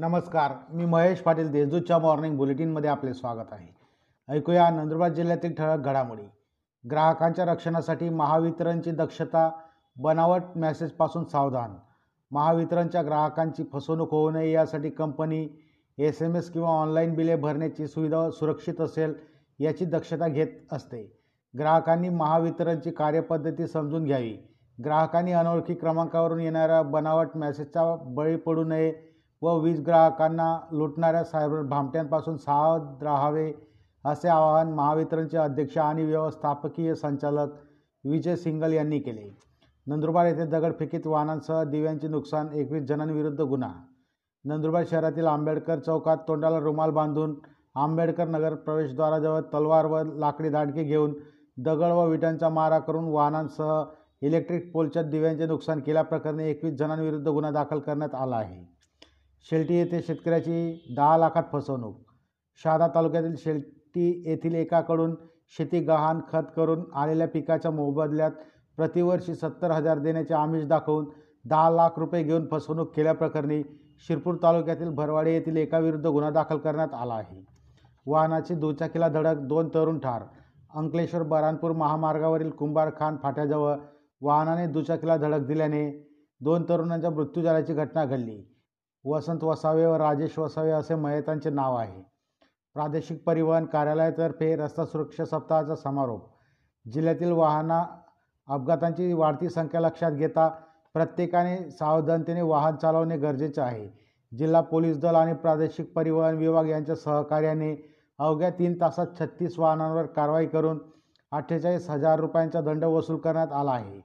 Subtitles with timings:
[0.00, 3.66] नमस्कार मी महेश पाटील देशदूतच्या मॉर्निंग बुलेटिनमध्ये आपले स्वागत आहे.
[4.28, 6.22] ऐकूया नंदुरबार जिल्ह्यातील ठळक घडामोडी.
[6.90, 9.50] ग्राहकांच्या रक्षणासाठी महावितरणची दक्षता
[9.96, 11.74] बनावट मेसेजपासून सावधान.
[12.30, 15.48] महावितरणच्या ग्राहकांची फसवणूक होऊ नये यासाठी कंपनी
[15.98, 19.14] एस एम एस किंवा ऑनलाईन बिले भरण्याची सुविधा सुरक्षित असेल
[19.58, 21.18] याची दक्षता घेत असते.
[21.58, 24.36] ग्राहकांनी महावितरणची कार्यपद्धती समजून घ्यावी.
[24.84, 29.08] ग्राहकांनी अनोळखी क्रमांकावरून येणाऱ्या बनावट मेसेजचा बळी पडू नये
[29.42, 33.52] व वीज ग्राहकांना लुटणाऱ्या सायबर भामट्यांपासून सावध राहावे
[34.04, 37.48] असे आवाहन महावितरणचे अध्यक्ष आणि व्यवस्थापकीय संचालक
[38.04, 39.28] विजय सिंगल यांनी केले.
[39.86, 43.72] नंदुरबार येथे दगडफेकीत वाहनांसह दिव्यांचे नुकसान एकवीस जणांविरुद्ध गुन्हा.
[44.44, 47.34] नंदुरबार शहरातील आंबेडकर चौकात तोंडाला रुमाल बांधून
[47.74, 51.14] आंबेडकर नगर प्रवेशद्वाराजवळ तलवार व लाकडी दांडके घेऊन
[51.56, 53.82] दगड व विटांचा मारा करून वाहनांसह
[54.22, 58.77] इलेक्ट्रिक पोलच्या दिव्यांचे नुकसान केल्याप्रकरणी एकवीस जणांविरुद्ध गुन्हा दाखल करण्यात आला आहे.
[59.46, 61.96] शेलटी येथे शेतकऱ्याची दहा लाखात फसवणूक.
[62.64, 65.14] शहादा तालुक्यातील शेलटी येथील एकाकडून
[65.56, 68.30] शेती गहाण खत करून आलेल्या पिकाच्या मोबदल्यात
[68.76, 71.08] प्रतिवर्षी सत्तर हजार देण्याचे आमिष दाखवून
[71.44, 73.62] दहा लाख रुपये घेऊन फसवणूक केल्याप्रकरणी
[74.08, 77.44] शिरपूर तालुक्यातील भरवाडी येथील एकाविरुद्ध गुन्हा दाखल करण्यात आला आहे.
[78.06, 80.22] वाहनाची दुचाकीला धडक दोन तरुण ठार.
[80.74, 83.76] अंकलेश्वर बरानपूर महामार्गावरील कुंभारखान फाट्याजवळ
[84.20, 85.90] वाहनाने दुचाकीला धडक दिल्याने
[86.40, 88.42] दोन तरुणांचा मृत्यू झाल्याची घटना घडली.
[89.04, 92.02] वसंत वसावे व राजेश वसावे असे मयतांचे नाव आहे.
[92.74, 96.26] प्रादेशिक परिवहन कार्यालयातर्फे रस्ता सुरक्षा सप्ताहाचा समारोप.
[96.92, 97.84] जिल्ह्यातील वाहना
[98.48, 100.48] अपघातांची वाढती संख्या लक्षात घेता
[100.94, 103.88] प्रत्येकाने सावधानतेने वाहन चालवणे गरजेचे आहे.
[104.38, 107.74] जिल्हा पोलीस दल आणि प्रादेशिक परिवहन विभाग यांच्या सहकार्याने
[108.18, 110.78] अवघ्या तीन तासात छत्तीस वाहनांवर कारवाई करून
[111.32, 114.00] अठ्ठेचाळीस हजार रुपयांचा दंड वसूल करण्यात आला आहे.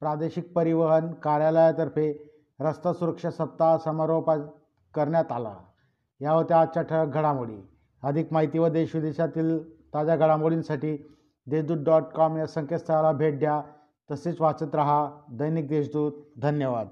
[0.00, 2.29] प्रादेशिक परिवहन कार्यालयातर्फे
[2.60, 4.30] रस्ता सुरक्षा सप्ताह समारोप
[4.94, 5.54] करण्यात आला.
[6.20, 7.68] या होत्या आजच्या ठळक घडामोडी.
[8.02, 11.16] अधिक माहिती व देशविदेशातील ताज्या घडामोडींसाठी
[11.46, 13.62] देशदूत डॉट कॉम या संकेतस्थळाला भेट द्या.
[14.10, 16.12] तसेच वाचत रहा दैनिक देशदूत.
[16.42, 16.88] धन्यवाद.